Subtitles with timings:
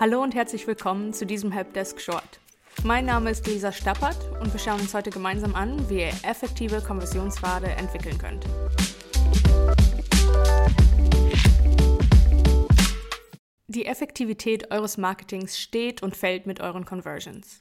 [0.00, 2.40] Hallo und herzlich willkommen zu diesem Helpdesk Short.
[2.82, 6.80] Mein Name ist Lisa Stappert und wir schauen uns heute gemeinsam an, wie ihr effektive
[6.80, 8.44] Konversionspfade entwickeln könnt.
[13.68, 17.60] Die Effektivität eures Marketings steht und fällt mit euren Conversions.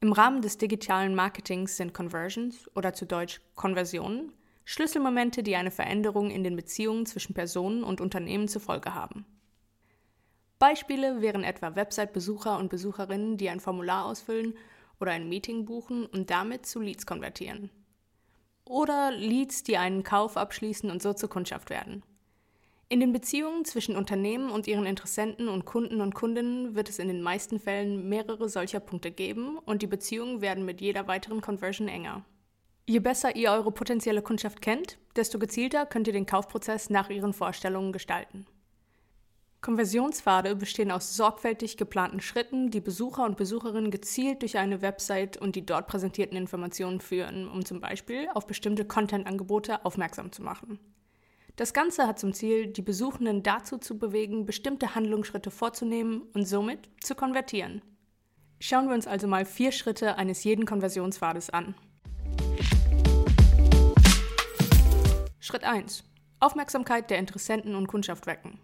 [0.00, 4.32] Im Rahmen des digitalen Marketings sind Conversions oder zu Deutsch Konversionen
[4.68, 9.24] Schlüsselmomente, die eine Veränderung in den Beziehungen zwischen Personen und Unternehmen zur Folge haben.
[10.66, 14.54] Beispiele wären etwa Website-Besucher und Besucherinnen, die ein Formular ausfüllen
[14.98, 17.70] oder ein Meeting buchen und damit zu Leads konvertieren.
[18.64, 22.02] Oder Leads, die einen Kauf abschließen und so zur Kundschaft werden.
[22.88, 27.06] In den Beziehungen zwischen Unternehmen und ihren Interessenten und Kunden und Kundinnen wird es in
[27.06, 31.86] den meisten Fällen mehrere solcher Punkte geben und die Beziehungen werden mit jeder weiteren Conversion
[31.86, 32.24] enger.
[32.88, 37.34] Je besser ihr eure potenzielle Kundschaft kennt, desto gezielter könnt ihr den Kaufprozess nach ihren
[37.34, 38.48] Vorstellungen gestalten.
[39.66, 45.56] Konversionspfade bestehen aus sorgfältig geplanten Schritten, die Besucher und Besucherinnen gezielt durch eine Website und
[45.56, 50.78] die dort präsentierten Informationen führen, um zum Beispiel auf bestimmte Content-Angebote aufmerksam zu machen.
[51.56, 56.88] Das Ganze hat zum Ziel, die Besuchenden dazu zu bewegen, bestimmte Handlungsschritte vorzunehmen und somit
[57.00, 57.82] zu konvertieren.
[58.60, 61.74] Schauen wir uns also mal vier Schritte eines jeden Konversionspfades an.
[65.40, 66.04] Schritt 1.
[66.38, 68.60] Aufmerksamkeit der Interessenten und Kundschaft wecken.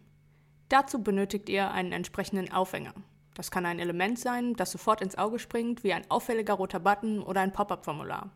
[0.72, 2.94] Dazu benötigt ihr einen entsprechenden Aufhänger.
[3.34, 7.22] Das kann ein Element sein, das sofort ins Auge springt, wie ein auffälliger roter Button
[7.22, 8.30] oder ein Pop-up-Formular.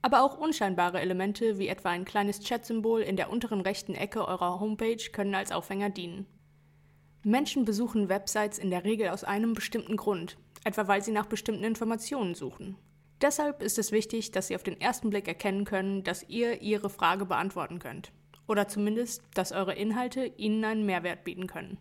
[0.00, 4.58] Aber auch unscheinbare Elemente wie etwa ein kleines Chat-Symbol in der unteren rechten Ecke eurer
[4.58, 6.24] Homepage können als Aufhänger dienen.
[7.24, 11.64] Menschen besuchen Websites in der Regel aus einem bestimmten Grund, etwa weil sie nach bestimmten
[11.64, 12.78] Informationen suchen.
[13.20, 16.88] Deshalb ist es wichtig, dass Sie auf den ersten Blick erkennen können, dass ihr Ihre
[16.88, 18.12] Frage beantworten könnt.
[18.50, 21.78] Oder zumindest, dass eure Inhalte Ihnen einen Mehrwert bieten können.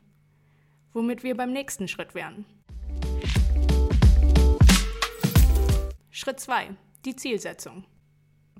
[0.93, 2.45] Womit wir beim nächsten Schritt wären.
[6.11, 6.75] Schritt 2.
[7.05, 7.85] Die Zielsetzung.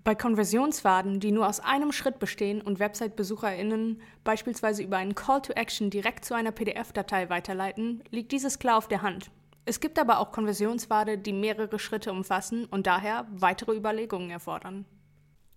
[0.04, 5.54] Bei Konversionspfaden, die nur aus einem Schritt bestehen und Website-BesucherInnen beispielsweise über einen Call to
[5.54, 9.30] Action direkt zu einer PDF-Datei weiterleiten, liegt dieses klar auf der Hand.
[9.66, 14.86] Es gibt aber auch Konversionspfade, die mehrere Schritte umfassen und daher weitere Überlegungen erfordern.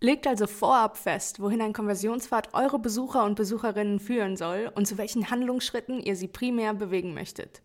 [0.02, 4.98] Legt also vorab fest, wohin ein Konversionspfad eure Besucher und Besucherinnen führen soll und zu
[4.98, 7.62] welchen Handlungsschritten ihr sie primär bewegen möchtet.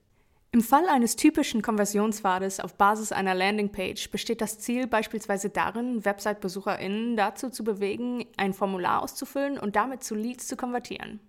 [0.51, 7.17] Im Fall eines typischen Konversionspfades auf Basis einer Landingpage besteht das Ziel beispielsweise darin, Website-BesucherInnen
[7.17, 11.19] dazu zu bewegen, ein Formular auszufüllen und damit zu Leads zu konvertieren.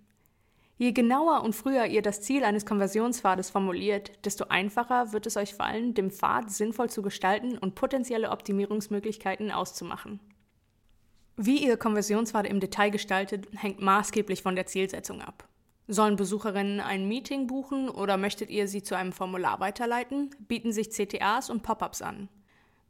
[0.77, 5.55] Je genauer und früher ihr das Ziel eines Konversionspfades formuliert, desto einfacher wird es euch
[5.55, 10.21] fallen, den Pfad sinnvoll zu gestalten und potenzielle Optimierungsmöglichkeiten auszumachen.
[11.41, 15.47] Wie ihr Konversionspfade im Detail gestaltet, hängt maßgeblich von der Zielsetzung ab.
[15.87, 20.91] Sollen Besucherinnen ein Meeting buchen oder möchtet ihr sie zu einem Formular weiterleiten, bieten sich
[20.91, 22.29] CTAs und Pop-ups an.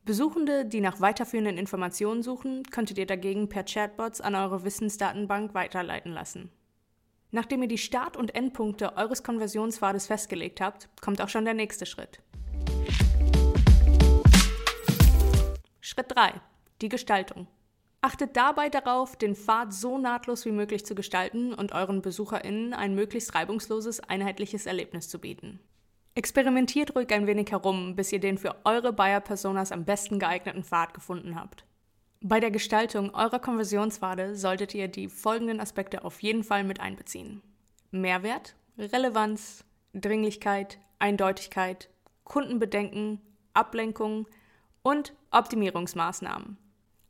[0.06, 6.12] Besuchende, die nach weiterführenden Informationen suchen, könntet ihr dagegen per Chatbots an eure Wissensdatenbank weiterleiten
[6.12, 6.50] lassen.
[7.30, 11.84] Nachdem ihr die Start- und Endpunkte eures Konversionspfades festgelegt habt, kommt auch schon der nächste
[11.84, 12.22] Schritt.
[15.82, 16.41] Schritt 3.
[16.80, 17.47] Die Gestaltung.
[18.00, 22.94] Achtet dabei darauf, den Pfad so nahtlos wie möglich zu gestalten und euren BesucherInnen ein
[22.94, 25.59] möglichst reibungsloses, einheitliches Erlebnis zu bieten.
[26.14, 30.94] Experimentiert ruhig ein wenig herum, bis ihr den für eure Buyer-Personas am besten geeigneten Pfad
[30.94, 31.64] gefunden habt.
[32.20, 37.42] Bei der Gestaltung eurer Konversionspfade solltet ihr die folgenden Aspekte auf jeden Fall mit einbeziehen.
[37.91, 41.88] Mehrwert, Relevanz, Dringlichkeit, Eindeutigkeit,
[42.25, 43.20] Kundenbedenken,
[43.54, 44.26] Ablenkung
[44.82, 46.59] und Optimierungsmaßnahmen.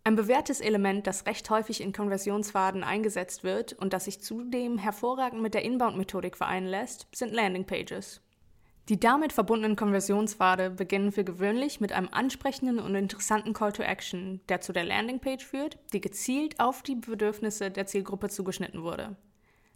[0.09, 5.43] Ein bewährtes Element, das recht häufig in Konversionspfaden eingesetzt wird und das sich zudem hervorragend
[5.43, 8.23] mit der Inbound-Methodik vereinen lässt, sind Landingpages.
[8.89, 14.41] Die damit verbundenen Konversionspfade beginnen für gewöhnlich mit einem ansprechenden und interessanten Call to Action,
[14.49, 19.15] der zu der Landingpage führt, die gezielt auf die Bedürfnisse der Zielgruppe zugeschnitten wurde.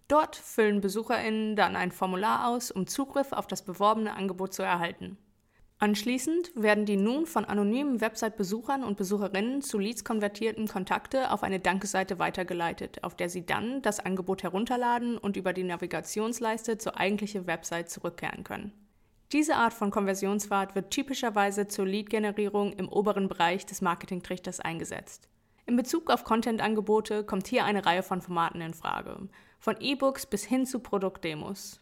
[0.08, 5.18] Dort füllen BesucherInnen dann ein Formular aus, um Zugriff auf das beworbene Angebot zu erhalten.
[5.82, 11.58] Anschließend werden die nun von anonymen Website-Besuchern und Besucherinnen zu Leads konvertierten Kontakte auf eine
[11.58, 17.48] Dankeseite weitergeleitet, auf der sie dann das Angebot herunterladen und über die Navigationsleiste zur eigentlichen
[17.48, 18.70] Website zurückkehren können.
[19.32, 25.28] Diese Art von Konversionspfad wird typischerweise zur Lead-Generierung im oberen Bereich des Marketingtrichters eingesetzt.
[25.66, 29.28] In Bezug auf Content-Angebote kommt hier eine Reihe von Formaten in Frage,
[29.58, 31.81] von E-Books bis hin zu Produktdemos.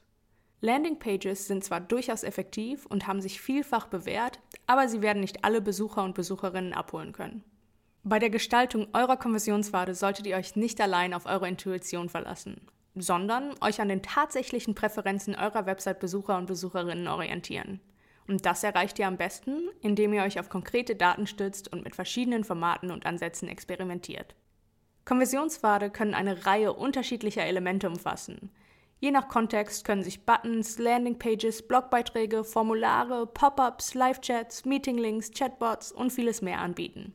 [0.60, 5.60] Landingpages sind zwar durchaus effektiv und haben sich vielfach bewährt, aber sie werden nicht alle
[5.60, 7.42] Besucher und Besucherinnen abholen können.
[8.02, 12.60] Bei der Gestaltung eurer Konversionspfade solltet ihr euch nicht allein auf eure Intuition verlassen.
[12.94, 17.80] sondern euch an den tatsächlichen Präferenzen eurer Website-Besucher und Besucherinnen orientieren.
[18.26, 21.94] Und das erreicht ihr am besten, indem ihr euch auf konkrete Daten stützt und mit
[21.94, 24.34] verschiedenen Formaten und Ansätzen experimentiert.
[25.04, 28.50] Konversionspfade können eine Reihe unterschiedlicher Elemente umfassen.
[29.02, 36.42] Je nach Kontext können sich Buttons, Landingpages, Blogbeiträge, Formulare, Pop-ups, Live-Chats, Meeting-Links, Chatbots und vieles
[36.42, 37.14] mehr anbieten.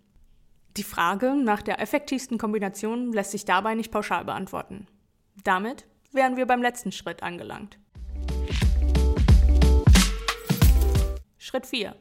[0.77, 4.87] Die Frage nach der effektivsten Kombination lässt sich dabei nicht pauschal beantworten.
[5.43, 7.77] Damit wären wir beim letzten Schritt angelangt.
[11.37, 11.95] Schritt 4.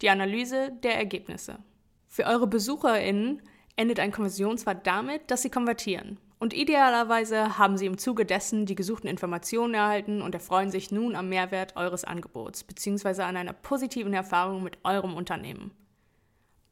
[0.00, 1.58] Die Analyse der Ergebnisse.
[2.06, 3.42] Für eure BesucherInnen
[3.76, 6.18] endet ein Konversionspfad damit, dass sie konvertieren.
[6.38, 11.16] Und idealerweise haben sie im Zuge dessen die gesuchten Informationen erhalten und erfreuen sich nun
[11.16, 13.22] am Mehrwert eures Angebots bzw.
[13.22, 15.72] an einer positiven Erfahrung mit eurem Unternehmen.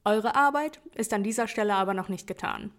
[0.05, 2.71] Eure Arbeit ist an dieser Stelle aber noch nicht getan.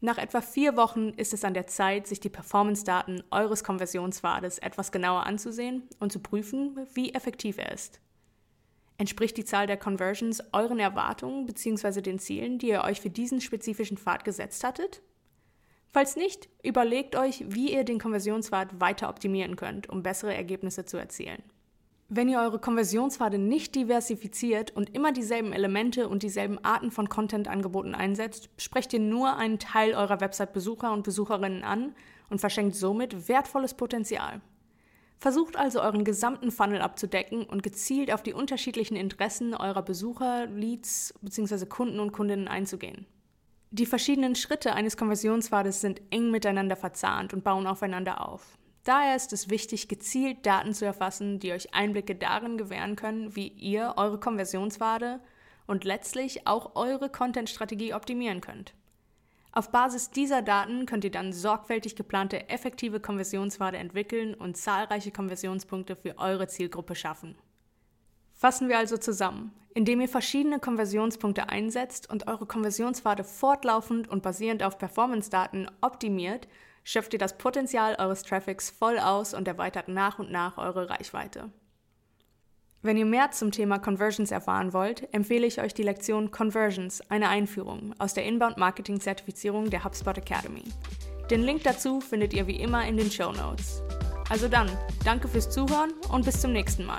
[0.00, 4.92] Nach etwa vier Wochen ist es an der Zeit, sich die Performance-Daten eures Konversionspfades etwas
[4.92, 8.00] genauer anzusehen und zu prüfen, wie effektiv er ist.
[8.98, 12.02] Entspricht die Zahl der Conversions euren Erwartungen bzw.
[12.02, 15.02] den Zielen, die ihr euch für diesen spezifischen Pfad gesetzt hattet?
[15.90, 20.96] Falls nicht, überlegt euch, wie ihr den Konversionspfad weiter optimieren könnt, um bessere Ergebnisse zu
[20.96, 21.42] erzielen.
[22.10, 27.94] Wenn ihr eure Konversionspfade nicht diversifiziert und immer dieselben Elemente und dieselben Arten von Content-Angeboten
[27.94, 31.94] einsetzt, sprecht ihr nur einen Teil eurer Website-Besucher und Besucherinnen an
[32.30, 34.40] und verschenkt somit wertvolles Potenzial.
[35.18, 41.12] Versucht also euren gesamten Funnel abzudecken und gezielt auf die unterschiedlichen Interessen eurer Besucher, Leads
[41.20, 41.66] bzw.
[41.66, 43.06] Kunden und Kundinnen einzugehen.
[43.70, 48.56] Die verschiedenen Schritte eines Konversionspfades sind eng miteinander verzahnt und bauen aufeinander auf.
[48.84, 53.48] Daher ist es wichtig, gezielt Daten zu erfassen, die euch Einblicke darin gewähren können, wie
[53.48, 55.20] ihr eure Konversionspfade
[55.66, 58.72] und letztlich auch eure Content-Strategie optimieren könnt.
[59.52, 65.94] Auf Basis dieser Daten könnt ihr dann sorgfältig geplante effektive Konversionspfade entwickeln und zahlreiche Konversionspunkte
[65.94, 67.36] für eure Zielgruppe schaffen.
[68.34, 69.52] Fassen wir also zusammen.
[69.78, 76.48] Indem ihr verschiedene Konversionspunkte einsetzt und eure Konversionspfade fortlaufend und basierend auf Performance-Daten optimiert,
[76.82, 81.52] schöpft ihr das Potenzial eures Traffics voll aus und erweitert nach und nach eure Reichweite.
[82.82, 87.28] Wenn ihr mehr zum Thema Conversions erfahren wollt, empfehle ich euch die Lektion Conversions, eine
[87.28, 90.64] Einführung aus der Inbound Marketing Zertifizierung der HubSpot Academy.
[91.30, 93.80] Den Link dazu findet ihr wie immer in den Show Notes.
[94.28, 94.68] Also dann,
[95.04, 96.98] danke fürs Zuhören und bis zum nächsten Mal.